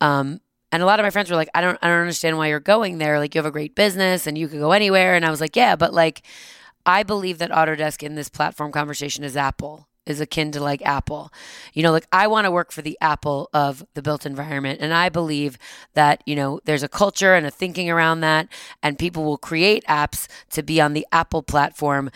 um, 0.00 0.40
and 0.70 0.82
a 0.82 0.86
lot 0.86 1.00
of 1.00 1.04
my 1.04 1.10
friends 1.10 1.28
were 1.30 1.36
like, 1.36 1.48
"I 1.54 1.60
don't, 1.60 1.78
I 1.82 1.88
don't 1.88 2.00
understand 2.00 2.38
why 2.38 2.48
you're 2.48 2.60
going 2.60 2.98
there. 2.98 3.18
Like, 3.18 3.34
you 3.34 3.38
have 3.40 3.46
a 3.46 3.50
great 3.50 3.74
business, 3.74 4.26
and 4.26 4.36
you 4.38 4.48
could 4.48 4.60
go 4.60 4.72
anywhere." 4.72 5.14
And 5.14 5.24
I 5.24 5.30
was 5.30 5.40
like, 5.40 5.56
"Yeah, 5.56 5.76
but 5.76 5.92
like, 5.92 6.22
I 6.86 7.02
believe 7.02 7.38
that 7.38 7.50
Autodesk 7.50 8.02
in 8.02 8.14
this 8.14 8.28
platform 8.28 8.70
conversation 8.72 9.24
is 9.24 9.36
Apple." 9.36 9.88
Is 10.06 10.20
akin 10.20 10.52
to 10.52 10.60
like 10.60 10.82
Apple. 10.82 11.32
You 11.72 11.82
know, 11.82 11.92
like 11.92 12.06
I 12.12 12.26
want 12.26 12.44
to 12.44 12.50
work 12.50 12.72
for 12.72 12.82
the 12.82 12.98
Apple 13.00 13.48
of 13.52 13.86
the 13.94 14.02
built 14.02 14.26
environment. 14.26 14.80
And 14.80 14.92
I 14.92 15.08
believe 15.08 15.58
that, 15.94 16.22
you 16.26 16.36
know, 16.36 16.60
there's 16.64 16.82
a 16.82 16.88
culture 16.88 17.34
and 17.34 17.46
a 17.46 17.50
thinking 17.50 17.90
around 17.90 18.20
that. 18.20 18.48
And 18.82 18.98
people 18.98 19.24
will 19.24 19.38
create 19.38 19.84
apps 19.84 20.28
to 20.50 20.62
be 20.62 20.80
on 20.80 20.92
the 20.92 21.06
Apple 21.12 21.42
platform 21.42 22.10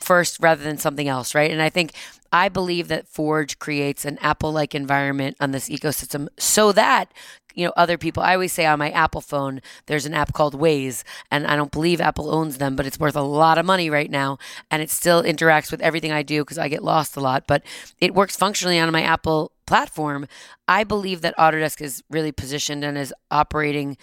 first 0.00 0.38
rather 0.40 0.62
than 0.62 0.78
something 0.78 1.08
else, 1.08 1.34
right? 1.34 1.50
And 1.50 1.62
I 1.62 1.70
think 1.70 1.92
I 2.32 2.48
believe 2.48 2.88
that 2.88 3.08
Forge 3.08 3.58
creates 3.58 4.04
an 4.04 4.18
Apple 4.18 4.52
like 4.52 4.74
environment 4.74 5.36
on 5.40 5.52
this 5.52 5.68
ecosystem 5.68 6.28
so 6.38 6.72
that 6.72 7.12
you 7.58 7.64
know 7.64 7.72
other 7.76 7.98
people 7.98 8.22
i 8.22 8.34
always 8.34 8.52
say 8.52 8.64
on 8.64 8.78
my 8.78 8.90
apple 8.90 9.20
phone 9.20 9.60
there's 9.86 10.06
an 10.06 10.14
app 10.14 10.32
called 10.32 10.58
waze 10.58 11.02
and 11.30 11.46
i 11.46 11.56
don't 11.56 11.72
believe 11.72 12.00
apple 12.00 12.30
owns 12.30 12.58
them 12.58 12.76
but 12.76 12.86
it's 12.86 13.00
worth 13.00 13.16
a 13.16 13.20
lot 13.20 13.58
of 13.58 13.66
money 13.66 13.90
right 13.90 14.10
now 14.10 14.38
and 14.70 14.80
it 14.80 14.90
still 14.90 15.22
interacts 15.24 15.70
with 15.70 15.80
everything 15.80 16.12
i 16.12 16.22
do 16.22 16.42
because 16.42 16.56
i 16.58 16.68
get 16.68 16.84
lost 16.84 17.16
a 17.16 17.20
lot 17.20 17.46
but 17.48 17.62
it 18.00 18.14
works 18.14 18.36
functionally 18.36 18.78
on 18.78 18.92
my 18.92 19.02
apple 19.02 19.50
platform 19.66 20.26
i 20.68 20.84
believe 20.84 21.20
that 21.20 21.36
autodesk 21.36 21.80
is 21.80 22.02
really 22.08 22.30
positioned 22.32 22.84
and 22.84 22.96
is 22.96 23.12
operating 23.30 23.96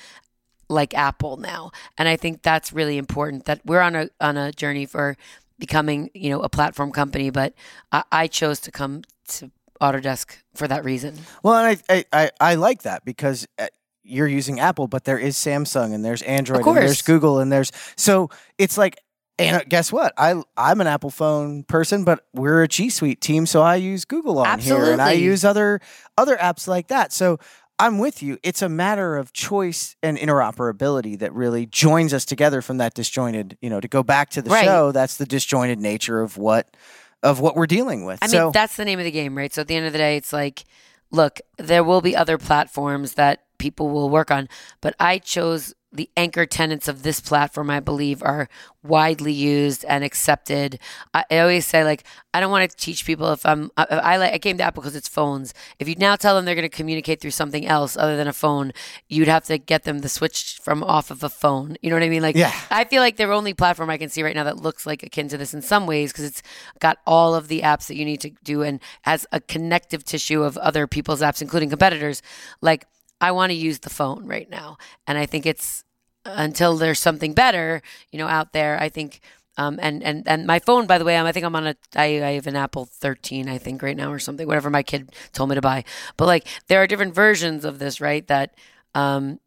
like 0.68 0.94
apple 0.94 1.38
now 1.38 1.72
and 1.98 2.10
i 2.10 2.18
think 2.18 2.42
that's 2.42 2.74
really 2.74 2.98
important 2.98 3.46
that 3.46 3.62
we're 3.66 3.82
on 3.82 3.96
a 3.96 4.10
on 4.20 4.36
a 4.36 4.52
journey 4.52 4.86
for 4.86 5.16
becoming 5.58 6.10
you 6.14 6.30
know 6.30 6.42
a 6.42 6.50
platform 6.50 6.92
company 6.92 7.30
but 7.30 7.54
i, 7.92 8.04
I 8.12 8.28
chose 8.28 8.60
to 8.62 8.72
come 8.72 9.04
to 9.28 9.52
Autodesk 9.82 10.38
for 10.56 10.68
that 10.68 10.84
reason. 10.84 11.18
Well, 11.44 11.56
and 11.56 11.82
I 11.90 12.06
I, 12.14 12.32
I 12.40 12.56
like 12.56 12.84
that 12.84 13.04
because 13.04 13.48
uh, 13.60 13.68
you're 14.04 14.28
using 14.28 14.60
Apple, 14.60 14.88
but 14.88 15.04
there 15.04 15.18
is 15.18 15.36
Samsung 15.36 15.94
and 15.94 16.06
there's 16.06 16.22
Android 16.22 16.66
and 16.66 16.78
there's 16.78 17.02
Google 17.02 17.40
and 17.40 17.52
there's 17.52 17.72
so 17.96 18.30
it's 18.58 18.78
like 18.78 19.00
and 19.38 19.58
uh, 19.58 19.64
guess 19.68 19.92
what? 19.92 20.14
I 20.18 20.42
I'm 20.56 20.80
an 20.80 20.88
Apple 20.88 21.10
phone 21.10 21.64
person, 21.64 22.06
but 22.06 22.26
we're 22.34 22.64
a 22.64 22.68
G 22.68 22.90
Suite 22.90 23.20
team, 23.20 23.46
so 23.46 23.62
I 23.62 23.76
use 23.76 24.06
Google 24.06 24.40
on 24.40 24.48
Absolutely. 24.48 24.86
here 24.86 24.94
and 24.94 25.02
I 25.02 25.12
use 25.12 25.44
other 25.44 25.82
other 26.18 26.38
apps 26.38 26.68
like 26.68 26.88
that. 26.88 27.12
So 27.12 27.40
I'm 27.78 28.00
with 28.00 28.24
you. 28.24 28.38
It's 28.42 28.62
a 28.62 28.70
matter 28.70 29.18
of 29.18 29.34
choice 29.34 29.96
and 30.02 30.18
interoperability 30.18 31.20
that 31.20 31.34
really 31.34 31.66
joins 31.66 32.14
us 32.14 32.24
together 32.24 32.62
from 32.62 32.78
that 32.78 32.94
disjointed, 32.94 33.58
you 33.62 33.70
know, 33.70 33.82
to 33.82 33.88
go 33.88 34.02
back 34.02 34.30
to 34.32 34.42
the 34.42 34.50
right. 34.50 34.64
show, 34.64 34.92
that's 34.92 35.18
the 35.18 35.26
disjointed 35.26 35.80
nature 35.80 36.22
of 36.22 36.38
what 36.38 36.76
of 37.24 37.40
what 37.40 37.56
we're 37.56 37.66
dealing 37.66 38.06
with. 38.06 38.20
I 38.22 38.28
so, 38.28 38.46
mean, 38.46 38.52
that's 38.52 38.78
the 38.78 38.86
name 38.86 39.00
of 39.00 39.06
the 39.06 39.12
game, 39.12 39.36
right? 39.36 39.54
So 39.54 39.62
at 39.62 39.68
the 39.68 39.76
end 39.76 39.88
of 39.88 39.94
the 39.94 39.98
day, 39.98 40.16
it's 40.16 40.32
like, 40.32 40.64
look, 41.12 41.40
there 41.58 41.84
will 41.84 42.02
be 42.02 42.16
other 42.16 42.38
platforms 42.38 43.14
that 43.16 43.44
people 43.58 43.90
will 43.90 44.10
work 44.10 44.32
on, 44.32 44.48
but 44.80 44.96
I 45.00 45.18
chose 45.18 45.74
the 45.96 46.10
anchor 46.18 46.46
tenants 46.46 46.88
of 46.88 47.04
this 47.04 47.20
platform, 47.20 47.70
I 47.70 47.80
believe, 47.80 48.22
are 48.22 48.50
widely 48.84 49.32
used 49.32 49.84
and 49.86 50.04
accepted. 50.04 50.80
I, 51.14 51.26
I 51.32 51.40
always 51.40 51.66
say, 51.66 51.84
like, 51.84 52.04
I 52.34 52.40
don't 52.40 52.52
want 52.52 52.70
to 52.70 52.78
teach 52.78 53.06
people 53.06 53.32
if 53.32 53.46
I'm. 53.46 53.72
I, 53.78 53.86
I, 53.86 54.34
I 54.34 54.38
came 54.38 54.58
to 54.58 54.64
Apple 54.64 54.82
because 54.82 54.96
it's 54.96 55.08
phones. 55.08 55.54
If 55.80 55.88
you 55.88 55.96
now 55.98 56.16
tell 56.16 56.36
them 56.36 56.46
they're 56.46 56.56
going 56.56 56.70
to 56.70 56.76
communicate 56.76 57.22
through 57.22 57.32
something 57.32 57.66
else 57.66 57.96
other 57.96 58.18
than 58.18 58.28
a 58.28 58.34
phone, 58.34 58.74
you'd 59.08 59.28
have 59.28 59.46
to 59.46 59.58
get 59.58 59.84
them 59.84 60.02
to 60.02 60.10
switch 60.10 60.60
from 60.62 60.84
off 60.84 61.12
of 61.12 61.24
a 61.24 61.30
phone. 61.30 61.78
You 61.82 61.90
know 61.90 61.96
what 61.96 62.04
I 62.04 62.10
mean? 62.10 62.22
Like, 62.22 62.36
yeah. 62.36 62.54
I 62.70 62.84
feel 62.84 63.02
like 63.02 63.18
the 63.18 63.32
only 63.32 63.54
platform 63.54 63.90
I 63.90 63.98
can 63.98 64.10
see 64.10 64.24
right 64.24 64.36
now 64.36 64.44
that 64.44 64.58
looks 64.58 64.86
like 64.86 65.04
akin 65.04 65.30
to 65.30 65.38
this 65.38 65.54
in 65.54 65.62
some 65.62 65.88
ways 65.88 66.12
because 66.12 66.26
it's 66.26 66.44
got 66.80 66.98
all 67.08 67.36
of 67.36 67.48
the 67.48 67.62
apps 67.62 67.88
that 67.88 67.96
you 67.96 68.06
need 68.06 68.22
to 68.22 68.32
do 68.44 68.62
and 68.62 68.80
has 69.04 69.26
a 69.32 69.40
connective 69.40 70.04
tissue 70.04 70.44
of 70.44 70.58
other 70.58 70.88
people's 70.88 71.22
apps, 71.22 71.42
including 71.42 71.70
competitors. 71.70 72.22
Like 72.62 72.86
I 73.22 73.32
want 73.32 73.52
to 73.52 73.56
use 73.56 73.80
the 73.80 73.90
phone 73.90 74.26
right 74.28 74.50
now. 74.50 74.78
And 75.08 75.18
I 75.18 75.26
think 75.26 75.46
it's 75.46 75.84
until 76.26 76.76
there's 76.78 77.00
something 77.00 77.34
better, 77.34 77.82
you 78.12 78.20
know, 78.20 78.28
out 78.28 78.52
there. 78.54 78.80
I 78.82 78.90
think, 78.90 79.20
um, 79.58 79.80
and, 79.82 80.04
and, 80.04 80.28
and 80.28 80.46
my 80.46 80.60
phone, 80.60 80.86
by 80.88 80.98
the 80.98 81.06
way, 81.06 81.18
I'm, 81.18 81.26
I 81.26 81.32
think 81.32 81.46
I'm 81.46 81.56
on 81.56 81.68
a, 81.68 81.76
I, 81.96 82.06
I 82.24 82.32
have 82.32 82.48
an 82.48 82.56
Apple 82.56 82.86
13, 82.86 83.48
I 83.48 83.58
think 83.58 83.82
right 83.82 83.96
now 83.96 84.12
or 84.12 84.20
something, 84.20 84.48
whatever 84.48 84.70
my 84.70 84.84
kid 84.84 85.12
told 85.34 85.50
me 85.50 85.56
to 85.56 85.62
buy. 85.62 85.84
But 86.18 86.26
like, 86.26 86.48
there 86.68 86.82
are 86.82 86.88
different 86.88 87.14
versions 87.16 87.64
of 87.64 87.80
this, 87.80 88.02
right? 88.02 88.26
That, 88.28 88.56
um, 88.96 89.40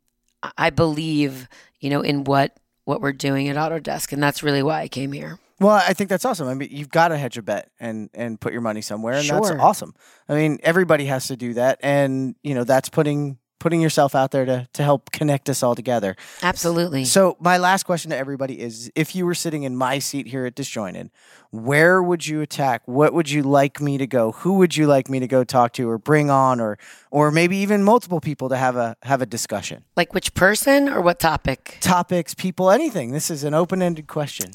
I 0.56 0.70
believe, 0.70 1.48
you 1.80 1.90
know, 1.90 2.00
in 2.00 2.24
what, 2.24 2.56
what 2.84 3.00
we're 3.00 3.12
doing 3.12 3.48
at 3.48 3.56
Autodesk. 3.56 4.12
And 4.12 4.22
that's 4.22 4.42
really 4.42 4.62
why 4.62 4.80
I 4.82 4.88
came 4.88 5.12
here. 5.12 5.38
Well, 5.60 5.74
I 5.74 5.92
think 5.92 6.08
that's 6.08 6.24
awesome. 6.24 6.46
I 6.46 6.54
mean, 6.54 6.68
you've 6.70 6.90
got 6.90 7.08
to 7.08 7.18
hedge 7.18 7.36
a 7.36 7.42
bet 7.42 7.68
and 7.80 8.10
and 8.14 8.40
put 8.40 8.52
your 8.52 8.62
money 8.62 8.80
somewhere, 8.80 9.14
and 9.14 9.24
Sure. 9.24 9.40
that's 9.40 9.60
awesome. 9.60 9.92
I 10.28 10.34
mean, 10.34 10.60
everybody 10.62 11.06
has 11.06 11.26
to 11.26 11.36
do 11.36 11.54
that, 11.54 11.80
and 11.82 12.36
you 12.44 12.54
know 12.54 12.62
that's 12.62 12.88
putting 12.88 13.38
putting 13.58 13.80
yourself 13.80 14.14
out 14.14 14.30
there 14.30 14.44
to 14.44 14.68
to 14.72 14.82
help 14.82 15.10
connect 15.12 15.48
us 15.48 15.62
all 15.62 15.74
together. 15.74 16.16
Absolutely. 16.42 17.04
So, 17.04 17.36
my 17.40 17.58
last 17.58 17.84
question 17.84 18.10
to 18.10 18.16
everybody 18.16 18.60
is: 18.60 18.90
If 18.94 19.14
you 19.14 19.26
were 19.26 19.34
sitting 19.34 19.62
in 19.62 19.76
my 19.76 19.98
seat 19.98 20.28
here 20.28 20.46
at 20.46 20.54
Disjointed, 20.54 21.10
where 21.50 22.02
would 22.02 22.26
you 22.26 22.40
attack? 22.40 22.82
What 22.86 23.12
would 23.14 23.30
you 23.30 23.42
like 23.42 23.80
me 23.80 23.98
to 23.98 24.06
go? 24.06 24.32
Who 24.32 24.54
would 24.54 24.76
you 24.76 24.86
like 24.86 25.08
me 25.08 25.20
to 25.20 25.26
go 25.26 25.44
talk 25.44 25.72
to, 25.74 25.88
or 25.88 25.98
bring 25.98 26.30
on, 26.30 26.60
or 26.60 26.78
or 27.10 27.30
maybe 27.30 27.56
even 27.58 27.82
multiple 27.82 28.20
people 28.20 28.48
to 28.48 28.56
have 28.56 28.76
a 28.76 28.96
have 29.02 29.22
a 29.22 29.26
discussion? 29.26 29.84
like 29.96 30.14
which 30.14 30.32
person 30.34 30.88
or 30.88 31.00
what 31.00 31.18
topic? 31.18 31.78
Topics, 31.80 32.32
people, 32.32 32.70
anything. 32.70 33.10
This 33.12 33.30
is 33.30 33.44
an 33.44 33.52
open 33.54 33.82
ended 33.82 34.06
question. 34.06 34.52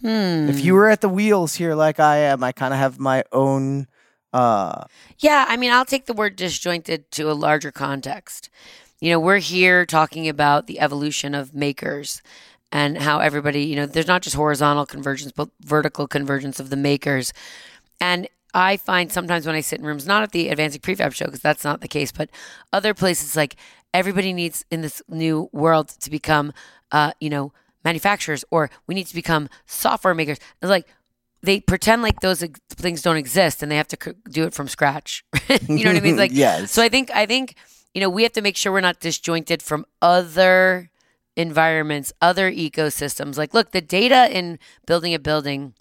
Hmm. 0.00 0.48
If 0.50 0.64
you 0.64 0.74
were 0.74 0.88
at 0.88 1.00
the 1.00 1.08
wheels 1.08 1.54
here, 1.54 1.74
like 1.76 2.00
I 2.00 2.16
am, 2.16 2.42
I 2.42 2.50
kind 2.52 2.74
of 2.74 2.80
have 2.80 2.98
my 2.98 3.22
own. 3.32 3.86
Uh, 4.32 4.84
Yeah, 5.18 5.44
I 5.48 5.56
mean, 5.56 5.72
I'll 5.72 5.84
take 5.84 6.06
the 6.06 6.12
word 6.14 6.36
disjointed 6.36 7.10
to 7.12 7.30
a 7.30 7.34
larger 7.34 7.70
context. 7.70 8.48
You 9.00 9.10
know, 9.10 9.20
we're 9.20 9.38
here 9.38 9.84
talking 9.84 10.28
about 10.28 10.66
the 10.66 10.80
evolution 10.80 11.34
of 11.34 11.54
makers 11.54 12.22
and 12.70 12.98
how 12.98 13.18
everybody, 13.18 13.62
you 13.64 13.76
know, 13.76 13.86
there's 13.86 14.06
not 14.06 14.22
just 14.22 14.36
horizontal 14.36 14.86
convergence, 14.86 15.32
but 15.32 15.50
vertical 15.60 16.06
convergence 16.06 16.58
of 16.60 16.70
the 16.70 16.76
makers. 16.76 17.32
And 18.00 18.28
I 18.54 18.76
find 18.76 19.12
sometimes 19.12 19.46
when 19.46 19.54
I 19.54 19.60
sit 19.60 19.80
in 19.80 19.86
rooms, 19.86 20.06
not 20.06 20.22
at 20.22 20.32
the 20.32 20.48
Advancing 20.48 20.80
Prefab 20.80 21.14
show, 21.14 21.26
because 21.26 21.40
that's 21.40 21.64
not 21.64 21.80
the 21.80 21.88
case, 21.88 22.12
but 22.12 22.30
other 22.72 22.94
places, 22.94 23.36
like 23.36 23.56
everybody 23.92 24.32
needs 24.32 24.64
in 24.70 24.82
this 24.82 25.02
new 25.08 25.48
world 25.52 25.88
to 25.88 26.10
become, 26.10 26.52
uh, 26.92 27.12
you 27.20 27.30
know, 27.30 27.52
manufacturers 27.84 28.44
or 28.50 28.70
we 28.86 28.94
need 28.94 29.06
to 29.08 29.14
become 29.14 29.48
software 29.66 30.14
makers. 30.14 30.38
It's 30.60 30.70
like, 30.70 30.86
they 31.42 31.60
pretend 31.60 32.02
like 32.02 32.20
those 32.20 32.44
things 32.70 33.02
don't 33.02 33.16
exist 33.16 33.62
and 33.62 33.70
they 33.70 33.76
have 33.76 33.88
to 33.88 34.14
do 34.30 34.44
it 34.44 34.54
from 34.54 34.68
scratch. 34.68 35.24
you 35.68 35.84
know 35.84 35.92
what 35.92 35.96
I 35.96 36.00
mean? 36.00 36.16
Like, 36.16 36.30
Yes. 36.34 36.70
So 36.70 36.82
I 36.82 36.88
think 36.88 37.10
I 37.14 37.26
think 37.26 37.56
you 37.94 38.00
know 38.00 38.08
we 38.08 38.22
have 38.22 38.32
to 38.32 38.42
make 38.42 38.56
sure 38.56 38.72
we're 38.72 38.80
not 38.80 39.00
disjointed 39.00 39.62
from 39.62 39.84
other 40.00 40.90
environments, 41.36 42.12
other 42.20 42.50
ecosystems. 42.50 43.36
Like, 43.36 43.54
look, 43.54 43.72
the 43.72 43.80
data 43.80 44.28
in 44.30 44.58
building 44.86 45.14
a 45.14 45.18
building 45.18 45.74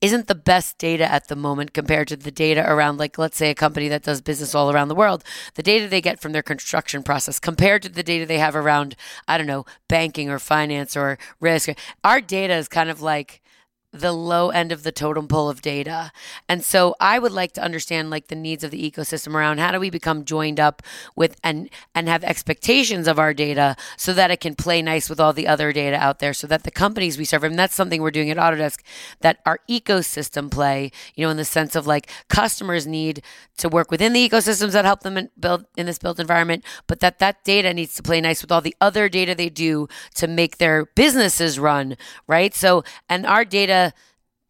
isn't 0.00 0.26
the 0.26 0.34
best 0.34 0.78
data 0.78 1.10
at 1.10 1.28
the 1.28 1.36
moment 1.36 1.72
compared 1.72 2.08
to 2.08 2.16
the 2.16 2.32
data 2.32 2.68
around 2.68 2.98
like 2.98 3.16
let's 3.18 3.36
say 3.36 3.50
a 3.50 3.54
company 3.54 3.88
that 3.88 4.02
does 4.02 4.20
business 4.20 4.52
all 4.54 4.70
around 4.70 4.88
the 4.88 4.96
world 4.96 5.22
the 5.54 5.62
data 5.62 5.86
they 5.86 6.00
get 6.00 6.20
from 6.20 6.32
their 6.32 6.42
construction 6.42 7.04
process 7.04 7.38
compared 7.38 7.80
to 7.82 7.88
the 7.88 8.02
data 8.02 8.26
they 8.26 8.38
have 8.38 8.56
around 8.56 8.96
i 9.28 9.38
don't 9.38 9.46
know 9.46 9.64
banking 9.88 10.28
or 10.28 10.40
finance 10.40 10.96
or 10.96 11.18
risk 11.38 11.68
our 12.02 12.20
data 12.20 12.54
is 12.54 12.66
kind 12.66 12.90
of 12.90 13.00
like 13.00 13.41
the 13.92 14.12
low 14.12 14.48
end 14.48 14.72
of 14.72 14.84
the 14.84 14.92
totem 14.92 15.28
pole 15.28 15.50
of 15.50 15.60
data. 15.60 16.10
And 16.48 16.64
so 16.64 16.96
I 16.98 17.18
would 17.18 17.32
like 17.32 17.52
to 17.52 17.62
understand 17.62 18.08
like 18.08 18.28
the 18.28 18.34
needs 18.34 18.64
of 18.64 18.70
the 18.70 18.90
ecosystem 18.90 19.34
around 19.34 19.58
how 19.58 19.70
do 19.70 19.78
we 19.78 19.90
become 19.90 20.24
joined 20.24 20.58
up 20.58 20.82
with 21.14 21.38
and 21.44 21.68
and 21.94 22.08
have 22.08 22.24
expectations 22.24 23.06
of 23.06 23.18
our 23.18 23.34
data 23.34 23.76
so 23.98 24.14
that 24.14 24.30
it 24.30 24.40
can 24.40 24.54
play 24.54 24.80
nice 24.80 25.10
with 25.10 25.20
all 25.20 25.34
the 25.34 25.46
other 25.46 25.72
data 25.72 25.96
out 25.96 26.20
there 26.20 26.32
so 26.32 26.46
that 26.46 26.62
the 26.62 26.70
companies 26.70 27.18
we 27.18 27.26
serve 27.26 27.44
and 27.44 27.58
that's 27.58 27.74
something 27.74 28.00
we're 28.00 28.10
doing 28.10 28.30
at 28.30 28.38
Autodesk 28.38 28.80
that 29.20 29.40
our 29.44 29.60
ecosystem 29.68 30.50
play, 30.50 30.90
you 31.14 31.26
know, 31.26 31.30
in 31.30 31.36
the 31.36 31.44
sense 31.44 31.76
of 31.76 31.86
like 31.86 32.10
customers 32.28 32.86
need 32.86 33.22
to 33.58 33.68
work 33.68 33.90
within 33.90 34.14
the 34.14 34.26
ecosystems 34.26 34.72
that 34.72 34.86
help 34.86 35.00
them 35.00 35.28
build 35.38 35.66
in 35.76 35.84
this 35.84 35.98
built 35.98 36.18
environment, 36.18 36.64
but 36.86 37.00
that 37.00 37.18
that 37.18 37.44
data 37.44 37.74
needs 37.74 37.94
to 37.94 38.02
play 38.02 38.22
nice 38.22 38.40
with 38.40 38.50
all 38.50 38.62
the 38.62 38.76
other 38.80 39.10
data 39.10 39.34
they 39.34 39.50
do 39.50 39.86
to 40.14 40.26
make 40.26 40.56
their 40.56 40.86
businesses 40.94 41.58
run, 41.58 41.96
right? 42.26 42.54
So 42.54 42.84
and 43.10 43.26
our 43.26 43.44
data 43.44 43.81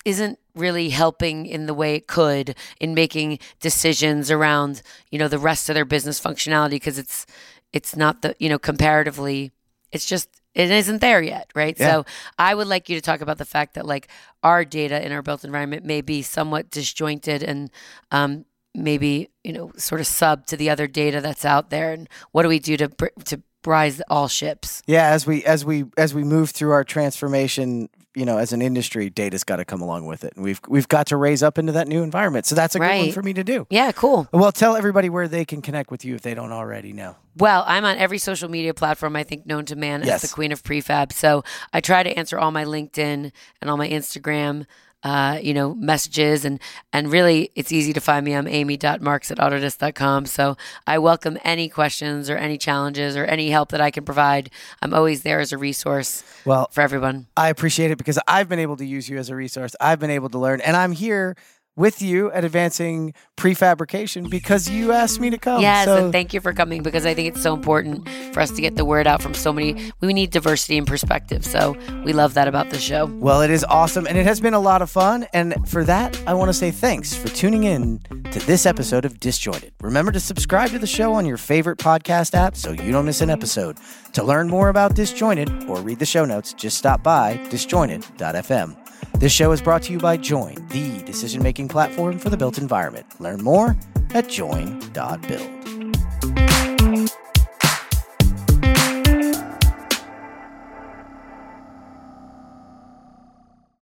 isn't 0.05 0.39
really 0.55 0.89
helping 0.89 1.47
in 1.47 1.67
the 1.67 1.75
way 1.75 1.95
it 1.95 2.07
could 2.07 2.57
in 2.81 2.93
making 2.93 3.39
decisions 3.61 4.31
around 4.31 4.83
you 5.11 5.19
know 5.19 5.29
the 5.29 5.39
rest 5.39 5.69
of 5.69 5.75
their 5.75 5.85
business 5.85 6.21
functionality 6.21 6.73
because 6.73 6.99
it's 6.99 7.25
it's 7.73 7.97
not 7.97 8.23
the 8.23 8.35
you 8.39 8.49
know 8.49 8.59
comparatively 8.59 9.53
it's 9.93 10.05
just 10.05 10.29
it 10.55 10.71
isn't 10.71 11.01
there 11.01 11.23
yet 11.23 11.51
right? 11.55 11.77
Yeah. 11.79 11.93
so 11.93 12.07
i 12.39 12.55
would 12.55 12.67
like 12.67 12.89
you 12.89 12.97
to 12.97 13.01
talk 13.01 13.21
about 13.21 13.39
the 13.39 13.45
fact 13.47 13.75
that 13.75 13.87
like 13.87 14.09
our 14.43 14.65
data 14.65 15.05
in 15.05 15.13
our 15.13 15.23
built 15.23 15.45
environment 15.45 15.85
may 15.85 16.01
be 16.01 16.21
somewhat 16.21 16.71
disjointed 16.71 17.43
and 17.43 17.71
um 18.11 18.45
maybe 18.75 19.29
you 19.45 19.53
know 19.53 19.73
sort 19.77 20.01
of 20.01 20.07
sub 20.07 20.47
to 20.47 20.57
the 20.57 20.71
other 20.71 20.87
data 20.87 21.21
that's 21.21 21.45
out 21.45 21.71
there. 21.71 21.93
And 21.93 22.09
what 22.33 22.43
do 22.43 22.49
we 22.49 22.59
do 22.59 22.77
to 22.77 22.89
to 23.25 23.43
rise 23.65 24.01
all 24.09 24.29
ships? 24.29 24.83
Yeah, 24.87 25.09
as 25.09 25.27
we 25.27 25.45
as 25.45 25.65
we 25.65 25.85
as 25.97 26.15
we 26.15 26.25
move 26.25 26.51
through 26.51 26.73
our 26.73 26.85
transformation, 26.85 27.89
you 28.15 28.25
know, 28.25 28.39
as 28.39 28.53
an 28.53 28.61
industry, 28.63 29.09
data's 29.11 29.45
got 29.45 29.57
to 29.57 29.65
come 29.65 29.81
along 29.81 30.07
with 30.07 30.25
it, 30.25 30.35
and 30.37 30.45
we've 30.45 30.61
we've 30.69 30.89
got 30.89 31.07
to 31.09 31.17
raise 31.17 31.43
up 31.43 31.59
into 31.59 31.73
that 31.73 31.89
new 31.89 32.03
environment. 32.03 32.47
So 32.47 32.55
that's 32.55 32.75
a 32.75 32.79
good 32.79 32.99
one 32.99 33.13
for 33.13 33.23
me 33.23 33.33
to 33.35 33.45
do. 33.45 33.67
yeah 33.71 33.93
cool 33.93 34.29
Well, 34.33 34.53
tell 34.53 34.77
everybody 34.77 35.09
where 35.09 35.29
they 35.29 35.45
can 35.45 35.63
connect 35.63 35.91
with 35.91 36.05
you 36.05 36.15
if 36.15 36.23
they 36.23 36.35
don't 36.35 36.53
already 36.53 36.93
know. 36.93 37.17
Well, 37.37 37.65
I'm 37.67 37.85
on 37.85 37.97
every 37.99 38.19
social 38.19 38.49
media 38.51 38.75
platform 38.75 39.17
I 39.17 39.23
think 39.25 39.47
known 39.47 39.65
to 39.67 39.77
man 39.77 40.03
Yes. 40.05 40.23
as 40.25 40.31
the 40.31 40.35
queen 40.35 40.53
of 40.53 40.63
prefab. 40.63 41.13
So 41.13 41.43
I 41.73 41.81
try 41.81 42.03
to 42.03 42.11
answer 42.19 42.39
all 42.39 42.51
my 42.51 42.65
LinkedIn 42.65 43.33
and 43.61 43.71
all 43.71 43.77
my 43.77 43.89
Instagram 43.89 44.67
uh, 45.05 45.37
you 45.43 45.53
know, 45.53 45.75
messages 45.75 46.45
and 46.45 46.61
and 46.93 47.11
really 47.11 47.51
it's 47.57 47.73
easy 47.73 47.93
to 47.93 48.01
find 48.01 48.25
me. 48.25 48.35
I'm 48.37 48.47
amy.marks 48.47 49.33
at 49.33 49.39
autodesk.com. 49.39 50.27
So 50.27 50.57
I 50.87 50.99
welcome 51.01 51.39
any 51.43 51.69
questions 51.69 52.31
or 52.31 52.37
any 52.37 52.57
challenges 52.57 53.17
or 53.17 53.25
any 53.25 53.51
help 53.51 53.71
that 53.71 53.81
I 53.81 53.91
can 53.91 54.05
provide. 54.05 54.49
I'm 54.81 54.95
always 54.95 55.23
there 55.25 55.41
as 55.41 55.51
a 55.53 55.59
resource 55.59 56.23
Well, 56.45 56.69
for 56.71 56.83
everyone. 56.83 57.27
I 57.37 57.49
appreciate 57.49 57.91
it 57.91 57.99
because 57.99 58.17
I've 58.29 58.49
been 58.49 58.61
able 58.61 58.77
to 58.77 58.85
use 58.87 59.09
you 59.09 59.19
as 59.19 59.29
a 59.29 59.35
resource. 59.35 59.75
I've 59.81 59.99
been 59.99 60.11
able 60.11 60.29
to 60.31 60.39
learn, 60.39 60.61
and 60.61 60.77
I'm 60.77 60.93
here 60.93 61.35
with 61.77 62.03
you 62.03 62.31
at 62.33 62.45
Advancing 62.45 63.15
Prefabrication 63.37 64.29
because 64.29 64.69
you 64.69 64.93
asked 64.93 65.21
me 65.21 65.31
to 65.31 65.39
come. 65.39 65.61
Yes, 65.63 65.87
So- 65.87 65.97
and 66.05 66.13
thank 66.13 66.35
you 66.35 66.41
for 66.41 66.53
coming 66.53 66.83
because 66.83 67.07
I 67.07 67.15
think 67.15 67.29
it's 67.29 67.43
so 67.43 67.55
important 67.55 68.09
for 68.33 68.41
us 68.41 68.51
to 68.53 68.61
get 68.61 68.77
the 68.77 68.85
word 68.85 69.07
out 69.07 69.23
from 69.23 69.35
so 69.35 69.53
many. 69.53 69.93
We 70.01 70.13
need 70.13 70.31
diversity 70.31 70.77
and 70.79 70.87
perspective. 70.87 71.45
So 71.45 71.77
we 72.05 72.13
love 72.13 72.35
that 72.35 72.47
about 72.49 72.71
the 72.71 72.79
show. 72.79 73.07
Well, 73.07 73.41
it 73.43 73.51
is 73.51 73.65
awesome 73.65 74.07
and 74.07 74.19
it 74.19 74.25
has 74.27 74.41
been 74.41 74.55
a 74.55 74.61
lot 74.61 74.83
of 74.83 74.91
fun. 74.91 75.27
And 75.33 75.55
for 75.69 75.83
that, 75.85 76.21
I 76.27 76.35
want 76.35 76.49
to 76.51 76.55
say 76.55 76.71
thanks 76.71 77.15
for 77.15 77.29
tuning 77.29 77.65
in 77.65 78.01
to 78.33 78.39
this 78.41 78.67
episode 78.67 79.05
of 79.05 79.19
Disjointed. 79.21 79.73
Remember 79.81 80.13
to 80.13 80.21
subscribe 80.21 80.71
to 80.71 80.79
the 80.79 80.87
show 80.87 81.13
on 81.15 81.25
your 81.27 81.37
favorite 81.39 81.79
podcast 81.79 82.35
app 82.35 82.55
so 82.57 82.73
you 82.73 82.93
don't 82.93 83.07
miss 83.07 83.21
an 83.21 83.31
episode. 83.31 83.79
To 84.13 84.23
learn 84.23 84.49
more 84.49 84.69
about 84.69 84.95
Disjointed 84.95 85.69
or 85.69 85.81
read 85.81 85.99
the 85.99 86.07
show 86.07 86.25
notes, 86.27 86.53
just 86.53 86.77
stop 86.77 87.03
by 87.03 87.39
disjointed.fm. 87.51 88.77
This 89.23 89.31
show 89.31 89.53
is 89.53 89.63
brought 89.63 89.83
to 89.83 89.93
you 89.93 90.01
by 90.01 90.17
Join, 90.17 90.57
the 90.71 91.01
decision 91.05 91.45
making 91.45 91.69
platform 91.69 92.19
for 92.19 92.29
the 92.29 92.37
built 92.37 92.59
environment. 92.59 93.07
Learn 93.21 93.41
more 93.41 93.77
at 94.15 94.29
join.build. 94.29 95.82